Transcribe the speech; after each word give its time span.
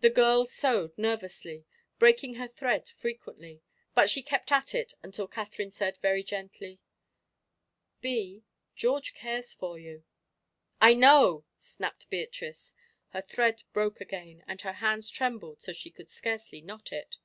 The 0.00 0.10
girl 0.10 0.44
sewed 0.44 0.98
nervously, 0.98 1.64
breaking 1.98 2.34
her 2.34 2.46
thread 2.46 2.90
frequently, 2.90 3.62
but 3.94 4.10
she 4.10 4.20
kept 4.22 4.52
at 4.52 4.74
it 4.74 4.92
until 5.02 5.26
Katherine 5.26 5.70
said, 5.70 5.96
very 6.02 6.22
gently, 6.22 6.78
"Bee, 8.02 8.44
George 8.74 9.14
cares 9.14 9.54
for 9.54 9.78
you." 9.78 10.04
"I 10.78 10.92
know!" 10.92 11.46
snapped 11.56 12.10
Beatrice. 12.10 12.74
Her 13.14 13.22
thread 13.22 13.62
broke 13.72 13.98
again, 13.98 14.44
and 14.46 14.60
her 14.60 14.74
hands 14.74 15.08
trembled 15.08 15.62
so 15.62 15.72
she 15.72 15.90
could 15.90 16.10
scarcely 16.10 16.60
knot 16.60 16.92
it. 16.92 17.16